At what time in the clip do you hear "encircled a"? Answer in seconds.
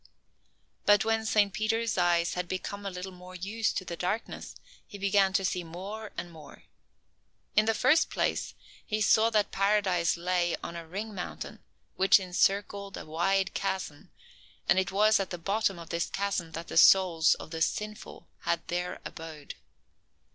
12.19-13.05